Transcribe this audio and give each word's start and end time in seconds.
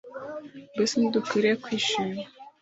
Mbese 0.73 0.93
ntidukwiriye 0.97 1.55
kwishima 1.63 2.21